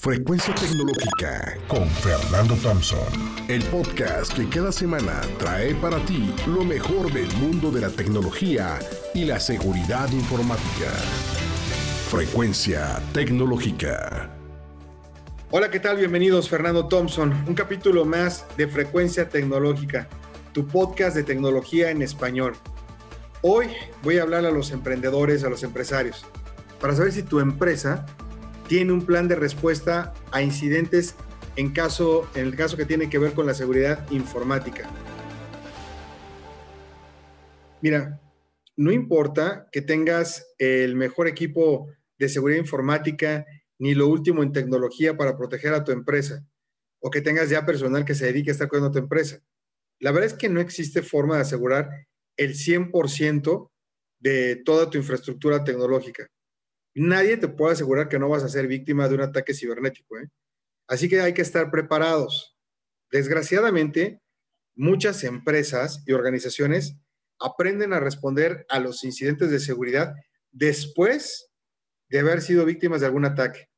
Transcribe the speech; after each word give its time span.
Frecuencia 0.00 0.54
Tecnológica 0.54 1.58
con 1.66 1.88
Fernando 1.88 2.54
Thompson. 2.62 3.00
El 3.48 3.64
podcast 3.64 4.32
que 4.32 4.48
cada 4.48 4.70
semana 4.70 5.22
trae 5.40 5.74
para 5.74 5.98
ti 6.06 6.32
lo 6.46 6.62
mejor 6.62 7.12
del 7.12 7.26
mundo 7.38 7.72
de 7.72 7.80
la 7.80 7.90
tecnología 7.90 8.78
y 9.12 9.24
la 9.24 9.40
seguridad 9.40 10.08
informática. 10.12 10.92
Frecuencia 12.08 13.02
Tecnológica. 13.12 14.30
Hola, 15.50 15.68
¿qué 15.68 15.80
tal? 15.80 15.96
Bienvenidos, 15.96 16.48
Fernando 16.48 16.86
Thompson. 16.86 17.32
Un 17.48 17.54
capítulo 17.54 18.04
más 18.04 18.46
de 18.56 18.68
Frecuencia 18.68 19.28
Tecnológica, 19.28 20.08
tu 20.52 20.64
podcast 20.68 21.16
de 21.16 21.24
tecnología 21.24 21.90
en 21.90 22.02
español. 22.02 22.54
Hoy 23.42 23.66
voy 24.04 24.18
a 24.18 24.22
hablar 24.22 24.46
a 24.46 24.52
los 24.52 24.70
emprendedores, 24.70 25.42
a 25.42 25.50
los 25.50 25.64
empresarios, 25.64 26.24
para 26.80 26.94
saber 26.94 27.10
si 27.10 27.24
tu 27.24 27.40
empresa 27.40 28.06
tiene 28.68 28.92
un 28.92 29.04
plan 29.04 29.28
de 29.28 29.34
respuesta 29.34 30.12
a 30.30 30.42
incidentes 30.42 31.16
en, 31.56 31.72
caso, 31.72 32.28
en 32.34 32.46
el 32.46 32.54
caso 32.54 32.76
que 32.76 32.84
tiene 32.84 33.08
que 33.08 33.18
ver 33.18 33.32
con 33.32 33.46
la 33.46 33.54
seguridad 33.54 34.08
informática. 34.10 34.88
Mira, 37.80 38.20
no 38.76 38.92
importa 38.92 39.68
que 39.72 39.80
tengas 39.80 40.46
el 40.58 40.96
mejor 40.96 41.28
equipo 41.28 41.88
de 42.18 42.28
seguridad 42.28 42.60
informática 42.60 43.46
ni 43.78 43.94
lo 43.94 44.06
último 44.06 44.42
en 44.42 44.52
tecnología 44.52 45.16
para 45.16 45.36
proteger 45.36 45.72
a 45.72 45.82
tu 45.82 45.90
empresa 45.90 46.44
o 47.00 47.10
que 47.10 47.22
tengas 47.22 47.48
ya 47.48 47.64
personal 47.64 48.04
que 48.04 48.14
se 48.14 48.26
dedique 48.26 48.50
a 48.50 48.52
estar 48.52 48.68
cuidando 48.68 48.90
a 48.90 48.92
tu 48.92 48.98
empresa. 48.98 49.40
La 49.98 50.12
verdad 50.12 50.26
es 50.26 50.34
que 50.34 50.48
no 50.48 50.60
existe 50.60 51.02
forma 51.02 51.36
de 51.36 51.42
asegurar 51.42 51.88
el 52.36 52.54
100% 52.54 53.70
de 54.20 54.56
toda 54.56 54.90
tu 54.90 54.98
infraestructura 54.98 55.64
tecnológica 55.64 56.28
nadie 56.98 57.36
te 57.36 57.48
puede 57.48 57.72
asegurar 57.72 58.08
que 58.08 58.18
no 58.18 58.28
vas 58.28 58.42
a 58.42 58.48
ser 58.48 58.66
víctima 58.66 59.08
de 59.08 59.14
un 59.14 59.22
ataque 59.22 59.54
cibernético. 59.54 60.18
¿eh? 60.18 60.28
Así 60.86 61.08
que 61.08 61.20
hay 61.20 61.34
que 61.34 61.42
estar 61.42 61.70
preparados. 61.70 62.56
Desgraciadamente, 63.10 64.20
muchas 64.74 65.24
empresas 65.24 66.02
y 66.06 66.12
organizaciones 66.12 66.96
aprenden 67.38 67.92
a 67.92 68.00
responder 68.00 68.66
a 68.68 68.80
los 68.80 69.04
incidentes 69.04 69.50
de 69.50 69.60
seguridad 69.60 70.14
después 70.50 71.50
de 72.08 72.20
haber 72.20 72.40
sido 72.40 72.64
víctimas 72.64 73.00
de 73.00 73.06
algún 73.06 73.24
ataque. 73.24 73.68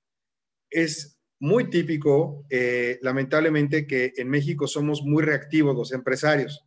Es 0.71 1.19
muy 1.41 1.69
típico, 1.71 2.45
eh, 2.51 2.99
lamentablemente, 3.03 3.87
que 3.87 4.13
en 4.17 4.29
México 4.29 4.67
somos 4.67 5.03
muy 5.03 5.23
reactivos 5.23 5.75
los 5.75 5.93
empresarios. 5.93 6.65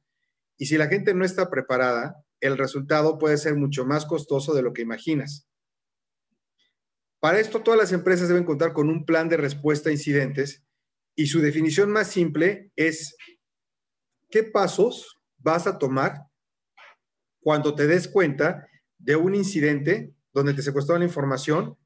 Y 0.57 0.65
si 0.65 0.77
la 0.77 0.87
gente 0.87 1.13
no 1.13 1.25
está 1.25 1.49
preparada, 1.49 2.23
el 2.41 2.57
resultado 2.57 3.17
puede 3.17 3.37
ser 3.37 3.55
mucho 3.55 3.85
más 3.85 4.05
costoso 4.05 4.53
de 4.53 4.61
lo 4.61 4.73
que 4.73 4.81
imaginas. 4.81 5.47
Para 7.23 7.39
esto, 7.39 7.61
todas 7.61 7.79
las 7.79 7.93
empresas 7.93 8.27
deben 8.27 8.43
contar 8.43 8.73
con 8.73 8.89
un 8.89 9.05
plan 9.05 9.29
de 9.29 9.37
respuesta 9.37 9.87
a 9.87 9.93
incidentes 9.93 10.61
y 11.15 11.27
su 11.27 11.39
definición 11.39 11.89
más 11.89 12.07
simple 12.07 12.73
es 12.75 13.15
qué 14.29 14.43
pasos 14.43 15.21
vas 15.37 15.65
a 15.65 15.79
tomar 15.79 16.27
cuando 17.39 17.75
te 17.75 17.87
des 17.87 18.09
cuenta 18.09 18.67
de 18.97 19.15
un 19.15 19.35
incidente 19.35 20.13
donde 20.33 20.53
te 20.53 20.63
secuestró 20.63 20.97
la 20.97 21.05
información 21.05 21.77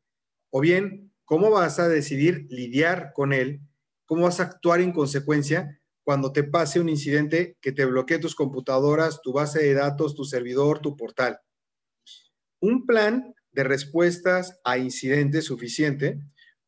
o 0.49 0.59
bien 0.59 1.13
cómo 1.23 1.51
vas 1.51 1.77
a 1.77 1.87
decidir 1.87 2.47
lidiar 2.49 3.11
con 3.13 3.31
él, 3.31 3.61
cómo 4.07 4.23
vas 4.23 4.39
a 4.39 4.45
actuar 4.45 4.81
en 4.81 4.91
consecuencia 4.91 5.79
cuando 6.03 6.33
te 6.33 6.45
pase 6.45 6.79
un 6.79 6.89
incidente 6.89 7.59
que 7.61 7.71
te 7.71 7.85
bloquee 7.85 8.17
tus 8.17 8.33
computadoras, 8.33 9.21
tu 9.21 9.33
base 9.33 9.61
de 9.61 9.75
datos, 9.75 10.15
tu 10.15 10.25
servidor, 10.25 10.79
tu 10.79 10.97
portal. 10.97 11.39
Un 12.59 12.87
plan 12.87 13.35
de 13.57 13.63
respuestas 13.63 14.59
a 14.63 14.77
incidentes 14.77 15.45
suficiente, 15.45 16.19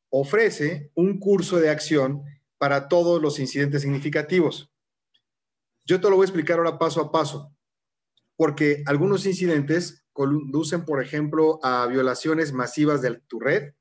ofrece 0.09 0.90
un 0.95 1.20
curso 1.20 1.59
de 1.59 1.70
acción 1.70 2.23
para 2.58 2.88
todos 2.88 3.22
los 3.22 3.40
incidentes 3.40 3.84
significativos. 3.84 4.72
Yo 5.86 6.02
te 6.02 6.10
lo 6.10 6.16
voy 6.16 6.23
a 6.23 6.26
explicar 6.26 6.58
ahora 6.58 6.80
paso 6.80 7.00
a 7.00 7.12
paso, 7.12 7.56
porque 8.36 8.82
algunos 8.88 9.28
incidentes 9.28 10.04
conducen, 10.14 10.83
por 10.83 10.99
ejemplo, 10.99 11.60
a 11.61 11.86
violaciones 11.86 12.54
masivas 12.54 13.04
de 13.04 13.22
tu 13.28 13.39
red 13.39 13.73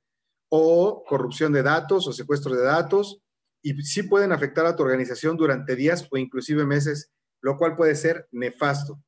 o 0.51 1.03
corrupción 1.09 1.55
de 1.55 1.63
datos 1.63 2.07
o 2.07 2.13
secuestro 2.13 2.55
de 2.55 2.63
datos 2.63 3.23
y 3.63 3.73
sí 3.85 4.03
pueden 4.03 4.33
afectar 4.33 4.67
a 4.67 4.77
tu 4.77 4.83
organización 4.83 5.39
durante 5.39 5.77
días 5.77 6.07
o 6.11 6.19
inclusive 6.19 6.67
meses, 6.67 7.11
lo 7.41 7.57
cual 7.57 7.75
puede 7.75 7.95
ser 7.95 8.29
nefasto. 8.33 9.03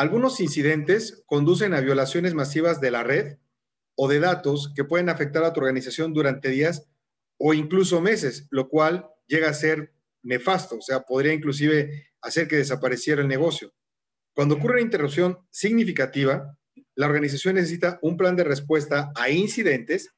Algunos 0.00 0.40
incidentes 0.40 1.22
conducen 1.26 1.74
a 1.74 1.80
violaciones 1.82 2.32
masivas 2.32 2.80
de 2.80 2.90
la 2.90 3.02
red 3.02 3.36
o 3.94 4.08
de 4.08 4.18
datos 4.18 4.72
que 4.74 4.82
pueden 4.82 5.10
afectar 5.10 5.44
a 5.44 5.52
tu 5.52 5.60
organización 5.60 6.14
durante 6.14 6.48
días 6.48 6.88
o 7.36 7.52
incluso 7.52 8.00
meses, 8.00 8.46
lo 8.48 8.70
cual 8.70 9.10
llega 9.26 9.50
a 9.50 9.52
ser 9.52 9.92
nefasto, 10.22 10.78
o 10.78 10.80
sea, 10.80 11.02
podría 11.02 11.34
inclusive 11.34 12.12
hacer 12.22 12.48
que 12.48 12.56
desapareciera 12.56 13.20
el 13.20 13.28
negocio. 13.28 13.74
Cuando 14.34 14.54
ocurre 14.54 14.76
una 14.76 14.80
interrupción 14.80 15.36
significativa, 15.50 16.56
la 16.94 17.04
organización 17.04 17.56
necesita 17.56 17.98
un 18.00 18.16
plan 18.16 18.36
de 18.36 18.44
respuesta 18.44 19.12
a 19.14 19.28
incidentes 19.28 20.14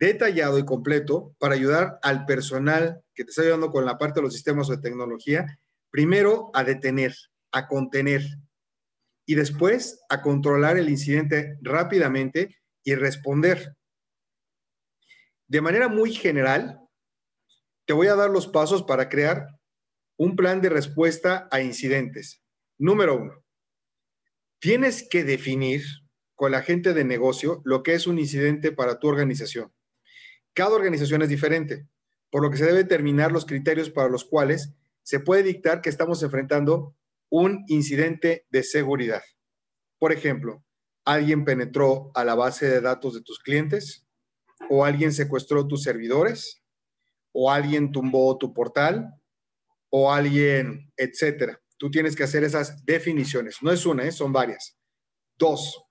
detallado 0.00 0.58
y 0.58 0.64
completo 0.64 1.36
para 1.38 1.54
ayudar 1.54 2.00
al 2.02 2.26
personal 2.26 3.04
que 3.14 3.22
te 3.22 3.30
está 3.30 3.42
ayudando 3.42 3.70
con 3.70 3.84
la 3.84 3.96
parte 3.96 4.18
de 4.18 4.24
los 4.24 4.34
sistemas 4.34 4.68
o 4.68 4.72
de 4.72 4.82
tecnología, 4.82 5.60
primero 5.88 6.50
a 6.52 6.64
detener, 6.64 7.14
a 7.52 7.68
contener, 7.68 8.22
y 9.26 9.34
después 9.34 10.00
a 10.08 10.22
controlar 10.22 10.76
el 10.76 10.88
incidente 10.88 11.56
rápidamente 11.62 12.56
y 12.82 12.94
responder. 12.94 13.76
De 15.46 15.60
manera 15.60 15.88
muy 15.88 16.12
general, 16.12 16.80
te 17.86 17.92
voy 17.92 18.06
a 18.06 18.14
dar 18.14 18.30
los 18.30 18.46
pasos 18.46 18.82
para 18.82 19.08
crear 19.08 19.46
un 20.16 20.36
plan 20.36 20.60
de 20.60 20.68
respuesta 20.68 21.48
a 21.50 21.60
incidentes. 21.60 22.42
Número 22.78 23.16
uno, 23.16 23.44
tienes 24.58 25.06
que 25.08 25.24
definir 25.24 25.82
con 26.34 26.52
la 26.52 26.62
gente 26.62 26.94
de 26.94 27.04
negocio 27.04 27.60
lo 27.64 27.82
que 27.82 27.94
es 27.94 28.06
un 28.06 28.18
incidente 28.18 28.72
para 28.72 28.98
tu 28.98 29.08
organización. 29.08 29.72
Cada 30.54 30.74
organización 30.74 31.22
es 31.22 31.28
diferente, 31.28 31.86
por 32.30 32.42
lo 32.42 32.50
que 32.50 32.56
se 32.56 32.64
debe 32.64 32.78
determinar 32.78 33.32
los 33.32 33.44
criterios 33.46 33.90
para 33.90 34.08
los 34.08 34.24
cuales 34.24 34.72
se 35.02 35.20
puede 35.20 35.42
dictar 35.42 35.80
que 35.80 35.90
estamos 35.90 36.22
enfrentando 36.22 36.94
un 37.30 37.64
incidente 37.68 38.46
de 38.50 38.62
seguridad. 38.62 39.22
Por 39.98 40.12
ejemplo, 40.12 40.64
alguien 41.04 41.44
penetró 41.44 42.10
a 42.14 42.24
la 42.24 42.34
base 42.34 42.68
de 42.68 42.80
datos 42.80 43.14
de 43.14 43.22
tus 43.22 43.38
clientes, 43.38 44.06
o 44.68 44.84
alguien 44.84 45.12
secuestró 45.12 45.66
tus 45.66 45.82
servidores, 45.82 46.62
o 47.32 47.50
alguien 47.50 47.92
tumbó 47.92 48.36
tu 48.36 48.52
portal, 48.52 49.14
o 49.90 50.12
alguien, 50.12 50.92
etcétera. 50.96 51.60
Tú 51.78 51.90
tienes 51.90 52.14
que 52.14 52.24
hacer 52.24 52.44
esas 52.44 52.84
definiciones. 52.84 53.58
No 53.62 53.72
es 53.72 53.86
una, 53.86 54.04
¿eh? 54.04 54.12
son 54.12 54.32
varias. 54.32 54.76
Dos, 55.38 55.82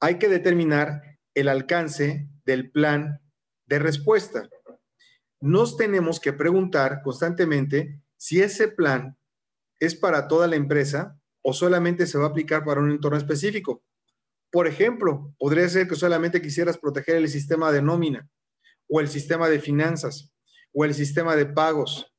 hay 0.00 0.18
que 0.18 0.28
determinar 0.28 1.00
el 1.34 1.48
alcance 1.48 2.28
del 2.44 2.70
plan 2.70 3.20
de 3.66 3.78
respuesta. 3.78 4.48
Nos 5.40 5.76
tenemos 5.76 6.20
que 6.20 6.32
preguntar 6.32 7.02
constantemente 7.02 8.00
si 8.16 8.40
ese 8.40 8.68
plan 8.68 9.16
es 9.82 9.96
para 9.96 10.28
toda 10.28 10.46
la 10.46 10.54
empresa 10.54 11.18
o 11.42 11.52
solamente 11.52 12.06
se 12.06 12.16
va 12.16 12.26
a 12.26 12.28
aplicar 12.28 12.64
para 12.64 12.80
un 12.80 12.92
entorno 12.92 13.18
específico. 13.18 13.82
Por 14.52 14.68
ejemplo, 14.68 15.34
podría 15.40 15.68
ser 15.68 15.88
que 15.88 15.96
solamente 15.96 16.40
quisieras 16.40 16.78
proteger 16.78 17.16
el 17.16 17.28
sistema 17.28 17.72
de 17.72 17.82
nómina 17.82 18.30
o 18.88 19.00
el 19.00 19.08
sistema 19.08 19.48
de 19.48 19.58
finanzas 19.58 20.32
o 20.72 20.84
el 20.84 20.94
sistema 20.94 21.34
de 21.34 21.46
pagos, 21.46 22.14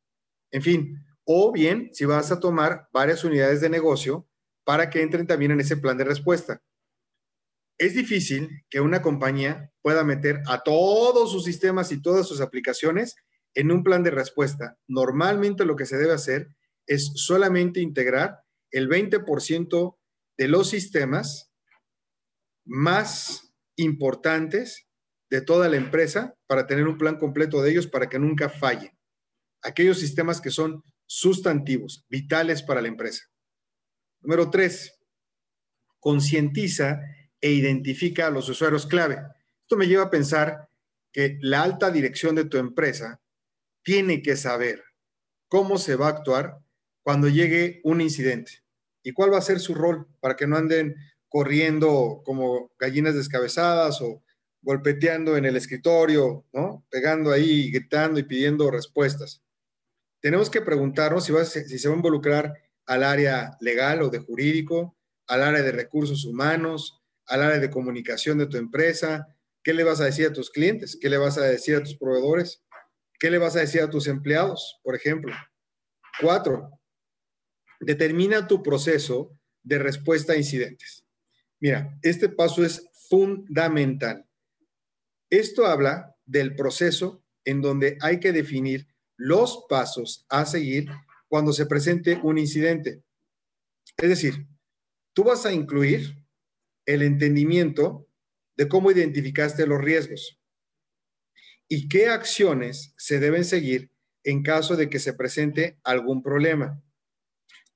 en 0.51 0.62
fin, 0.62 1.06
o 1.24 1.53
bien 1.53 1.90
si 1.94 2.03
vas 2.03 2.34
a 2.34 2.41
tomar 2.41 2.90
varias 2.91 3.24
unidades 3.24 3.62
de 3.62 3.69
negocio 3.69 4.28
para 4.66 4.90
que 4.90 5.01
entren 5.01 5.25
también 5.25 5.51
en 5.51 5.62
ese 5.62 5.78
plan 5.78 5.97
de 5.97 6.03
respuesta. 6.03 6.62
Es 7.78 7.94
difícil 7.94 8.66
que 8.69 8.81
una 8.81 9.01
compañía 9.01 9.72
pueda 9.81 10.03
meter 10.03 10.41
a 10.47 10.63
todos 10.63 11.31
sus 11.31 11.45
sistemas 11.45 11.94
y 11.94 12.01
todas 12.01 12.28
sus 12.28 12.41
aplicaciones 12.41 13.16
en 13.56 13.71
un 13.71 13.83
plan 13.83 14.04
de 14.04 14.12
respuesta. 14.12 14.77
Normalmente 14.86 15.63
lo 15.63 15.77
que 15.77 15.86
se 15.86 15.98
debe 15.98 16.12
hacer 16.12 16.50
es 16.88 17.12
solamente 17.15 17.80
integrar 17.80 18.44
el 18.71 18.89
20% 18.89 19.97
de 20.38 20.47
los 20.47 20.69
sistemas 20.69 21.51
más 22.65 23.53
importantes 23.75 24.88
de 25.30 25.41
toda 25.41 25.69
la 25.69 25.77
empresa 25.77 26.35
para 26.47 26.68
tener 26.68 26.88
un 26.88 26.97
plan 26.97 27.18
completo 27.18 27.62
de 27.62 27.71
ellos 27.71 27.88
para 27.88 28.09
que 28.09 28.19
nunca 28.19 28.50
fallen. 28.50 28.97
Aquellos 29.62 30.00
sistemas 30.00 30.41
que 30.41 30.51
son 30.51 30.83
sustantivos, 31.06 32.06
vitales 32.09 32.63
para 32.63 32.81
la 32.81 32.88
empresa. 32.88 33.24
Número 34.21 34.50
tres, 34.50 35.00
concientiza 36.00 37.01
e 37.39 37.51
identifica 37.51 38.27
a 38.27 38.30
los 38.30 38.50
usuarios 38.50 38.85
clave. 38.85 39.21
Esto 39.62 39.77
me 39.77 39.88
lleva 39.88 40.03
a 40.03 40.09
pensar 40.09 40.69
que 41.12 41.38
la 41.41 41.63
alta 41.63 41.91
dirección 41.91 42.35
de 42.35 42.45
tu 42.45 42.57
empresa 42.57 43.21
tiene 43.83 44.21
que 44.21 44.35
saber 44.35 44.83
cómo 45.47 45.77
se 45.77 45.95
va 45.95 46.07
a 46.07 46.09
actuar 46.09 46.62
cuando 47.03 47.27
llegue 47.27 47.81
un 47.83 48.01
incidente 48.01 48.63
y 49.03 49.11
cuál 49.11 49.33
va 49.33 49.38
a 49.38 49.41
ser 49.41 49.59
su 49.59 49.75
rol 49.75 50.07
para 50.19 50.35
que 50.35 50.47
no 50.47 50.57
anden 50.57 50.95
corriendo 51.27 52.21
como 52.23 52.71
gallinas 52.79 53.15
descabezadas 53.15 54.01
o 54.01 54.23
golpeteando 54.61 55.35
en 55.35 55.45
el 55.45 55.57
escritorio, 55.57 56.45
¿no? 56.53 56.85
Pegando 56.89 57.31
ahí, 57.31 57.69
gritando 57.69 58.19
y 58.19 58.23
pidiendo 58.23 58.71
respuestas. 58.71 59.44
Tenemos 60.21 60.50
que 60.50 60.61
preguntarnos 60.61 61.25
si, 61.25 61.33
si 61.67 61.77
se 61.77 61.88
va 61.89 61.95
a 61.95 61.97
involucrar 61.97 62.53
al 62.85 63.03
área 63.03 63.57
legal 63.59 64.01
o 64.01 64.09
de 64.09 64.19
jurídico, 64.19 64.97
al 65.27 65.44
área 65.44 65.61
de 65.61 65.71
recursos 65.71 66.23
humanos, 66.23 67.01
al 67.25 67.41
área 67.41 67.59
de 67.59 67.69
comunicación 67.69 68.38
de 68.38 68.47
tu 68.47 68.57
empresa. 68.57 69.27
¿Qué 69.63 69.73
le 69.73 69.83
vas 69.83 69.99
a 70.01 70.06
decir 70.06 70.27
a 70.27 70.33
tus 70.33 70.49
clientes? 70.49 70.97
¿Qué 70.99 71.09
le 71.09 71.17
vas 71.17 71.38
a 71.38 71.44
decir 71.44 71.75
a 71.75 71.83
tus 71.83 71.97
proveedores? 71.97 72.63
¿Qué 73.19 73.29
le 73.29 73.38
vas 73.38 73.56
a 73.56 73.61
decir 73.61 73.81
a 73.81 73.89
tus 73.89 74.07
empleados, 74.07 74.79
por 74.83 74.95
ejemplo? 74.95 75.33
Cuatro, 76.21 76.69
determina 77.79 78.47
tu 78.47 78.61
proceso 78.63 79.37
de 79.63 79.79
respuesta 79.79 80.33
a 80.33 80.37
incidentes. 80.37 81.05
Mira, 81.59 81.97
este 82.01 82.29
paso 82.29 82.65
es 82.65 82.89
fundamental. 83.09 84.25
Esto 85.29 85.65
habla 85.65 86.15
del 86.25 86.55
proceso 86.55 87.23
en 87.45 87.61
donde 87.61 87.97
hay 88.01 88.19
que 88.19 88.31
definir 88.31 88.87
los 89.17 89.65
pasos 89.69 90.25
a 90.29 90.45
seguir 90.45 90.89
cuando 91.27 91.53
se 91.53 91.65
presente 91.65 92.19
un 92.23 92.37
incidente. 92.37 93.01
Es 93.97 94.09
decir, 94.09 94.47
tú 95.13 95.23
vas 95.23 95.45
a 95.45 95.53
incluir 95.53 96.17
el 96.85 97.01
entendimiento 97.01 98.07
de 98.55 98.67
cómo 98.67 98.91
identificaste 98.91 99.65
los 99.65 99.81
riesgos 99.81 100.39
y 101.67 101.87
qué 101.87 102.07
acciones 102.07 102.93
se 102.97 103.19
deben 103.19 103.45
seguir 103.45 103.91
en 104.23 104.43
caso 104.43 104.75
de 104.75 104.89
que 104.89 104.99
se 104.99 105.13
presente 105.13 105.79
algún 105.83 106.21
problema. 106.21 106.81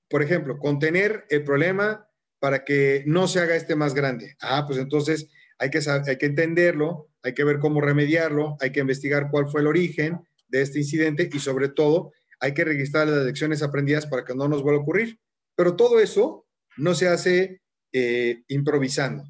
Por 0.09 0.24
ejemplo, 0.24 0.57
contener 0.57 1.25
el 1.30 1.44
problema 1.44 2.07
para 2.39 2.63
que 2.63 3.04
no 3.06 3.27
se 3.27 3.39
haga 3.39 3.56
este 3.56 3.75
más 3.75 3.94
grande. 3.94 4.36
Ah, 4.42 4.65
pues 4.65 4.80
entonces 4.80 5.30
hay 5.59 5.69
que, 5.69 5.80
hay 6.07 6.18
que 6.18 6.25
entenderlo, 6.25 7.09
hay 7.24 7.33
que 7.33 7.44
ver 7.44 7.59
cómo 7.59 7.81
remediarlo, 7.81 8.57
hay 8.62 8.71
que 8.71 8.80
investigar 8.80 9.30
cuál 9.31 9.48
fue 9.48 9.62
el 9.62 9.68
origen 9.68 10.19
de 10.48 10.62
este 10.62 10.80
incidente 10.80 11.30
y 11.31 11.39
sobre 11.39 11.69
todo 11.69 12.12
hay 12.39 12.54
que 12.54 12.63
registrar 12.63 13.07
las 13.07 13.25
lecciones 13.25 13.63
aprendidas 13.63 14.06
para 14.06 14.24
que 14.24 14.36
no 14.36 14.48
nos 14.48 14.62
vuelva 14.62 14.80
a 14.80 14.83
ocurrir. 14.83 15.19
Pero 15.56 15.75
todo 15.75 16.00
eso 16.00 16.45
no 16.77 16.94
se 16.94 17.07
hace 17.07 17.62
eh, 17.92 18.44
improvisando, 18.48 19.24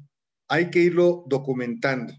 hay 0.48 0.70
que 0.70 0.80
irlo 0.80 1.24
documentando. 1.26 2.12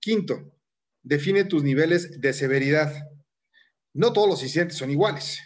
Quinto, 0.00 0.54
define 1.02 1.44
tus 1.44 1.62
niveles 1.62 2.20
de 2.20 2.32
severidad. 2.32 2.94
No 3.92 4.12
todos 4.12 4.28
los 4.28 4.42
incidentes 4.42 4.78
son 4.78 4.90
iguales 4.90 5.40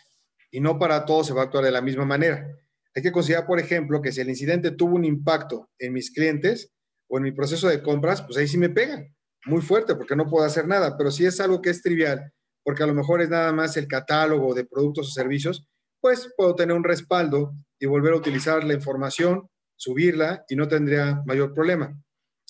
y 0.52 0.60
no 0.60 0.78
para 0.78 1.04
todos 1.04 1.26
se 1.26 1.32
va 1.32 1.40
a 1.40 1.44
actuar 1.46 1.64
de 1.64 1.72
la 1.72 1.80
misma 1.80 2.04
manera. 2.04 2.46
Hay 2.94 3.02
que 3.02 3.10
considerar, 3.10 3.46
por 3.46 3.58
ejemplo, 3.58 4.00
que 4.00 4.12
si 4.12 4.20
el 4.20 4.28
incidente 4.28 4.70
tuvo 4.70 4.94
un 4.94 5.04
impacto 5.04 5.68
en 5.78 5.92
mis 5.92 6.12
clientes 6.12 6.70
o 7.08 7.16
en 7.16 7.24
mi 7.24 7.32
proceso 7.32 7.68
de 7.68 7.82
compras, 7.82 8.22
pues 8.22 8.38
ahí 8.38 8.46
sí 8.46 8.58
me 8.58 8.68
pega 8.68 9.04
muy 9.46 9.60
fuerte 9.60 9.96
porque 9.96 10.14
no 10.14 10.28
puedo 10.28 10.44
hacer 10.44 10.68
nada. 10.68 10.96
Pero 10.96 11.10
si 11.10 11.24
es 11.26 11.40
algo 11.40 11.60
que 11.60 11.70
es 11.70 11.82
trivial, 11.82 12.32
porque 12.62 12.82
a 12.82 12.86
lo 12.86 12.94
mejor 12.94 13.22
es 13.22 13.30
nada 13.30 13.52
más 13.52 13.76
el 13.76 13.88
catálogo 13.88 14.54
de 14.54 14.64
productos 14.64 15.08
o 15.08 15.10
servicios, 15.10 15.66
pues 16.00 16.32
puedo 16.36 16.54
tener 16.54 16.76
un 16.76 16.84
respaldo 16.84 17.52
y 17.78 17.86
volver 17.86 18.12
a 18.12 18.16
utilizar 18.16 18.62
la 18.62 18.74
información 18.74 19.48
subirla 19.82 20.44
y 20.48 20.54
no 20.54 20.68
tendría 20.68 21.22
mayor 21.26 21.54
problema. 21.54 22.00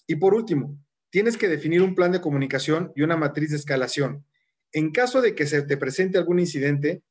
Y 0.07 0.17
por 0.17 0.35
último, 0.35 0.79
tienes 1.11 1.39
que 1.39 1.49
definir 1.49 1.81
un 1.81 1.95
plan 1.95 2.13
de 2.13 2.21
comunicación 2.21 2.93
y 2.95 3.03
una 3.03 3.17
matriz 3.17 3.51
de 3.51 3.57
escalación. 3.57 4.27
En 4.73 4.91
caso 4.91 5.23
de 5.23 5.35
que 5.35 5.47
se 5.47 5.63
te 5.63 5.79
presente 5.79 6.19
algún 6.19 6.41
incidente 6.41 7.03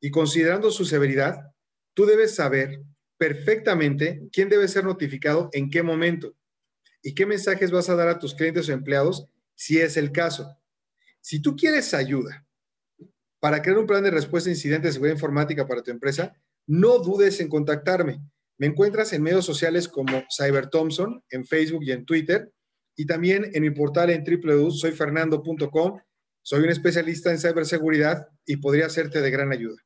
y 0.00 0.10
considerando 0.10 0.70
su 0.70 0.84
severidad, 0.84 1.52
tú 1.94 2.06
debes 2.06 2.34
saber 2.34 2.82
perfectamente 3.18 4.22
quién 4.32 4.48
debe 4.48 4.68
ser 4.68 4.84
notificado 4.84 5.48
en 5.52 5.70
qué 5.70 5.82
momento 5.82 6.34
y 7.02 7.14
qué 7.14 7.24
mensajes 7.24 7.70
vas 7.70 7.88
a 7.88 7.96
dar 7.96 8.08
a 8.08 8.18
tus 8.18 8.34
clientes 8.34 8.68
o 8.68 8.72
empleados 8.72 9.26
si 9.54 9.78
es 9.78 9.96
el 9.96 10.12
caso. 10.12 10.56
Si 11.20 11.40
tú 11.40 11.56
quieres 11.56 11.94
ayuda 11.94 12.46
para 13.40 13.62
crear 13.62 13.78
un 13.78 13.86
plan 13.86 14.02
de 14.02 14.10
respuesta 14.10 14.50
a 14.50 14.52
incidentes 14.52 14.90
de 14.90 14.92
seguridad 14.94 15.14
informática 15.14 15.66
para 15.66 15.82
tu 15.82 15.90
empresa, 15.90 16.36
no 16.66 16.98
dudes 16.98 17.40
en 17.40 17.48
contactarme. 17.48 18.20
Me 18.58 18.66
encuentras 18.66 19.12
en 19.12 19.22
medios 19.22 19.44
sociales 19.44 19.88
como 19.88 20.24
Cyber 20.34 20.68
Thompson, 20.68 21.22
en 21.30 21.44
Facebook 21.44 21.84
y 21.84 21.92
en 21.92 22.04
Twitter, 22.04 22.52
y 22.96 23.06
también 23.06 23.50
en 23.52 23.62
mi 23.62 23.70
portal 23.70 24.10
en 24.10 24.24
www.soyfernando.com. 24.24 26.00
Soy 26.42 26.62
un 26.62 26.70
especialista 26.70 27.30
en 27.30 27.38
ciberseguridad 27.38 28.28
y 28.44 28.56
podría 28.56 28.88
serte 28.88 29.20
de 29.20 29.30
gran 29.30 29.52
ayuda. 29.52 29.85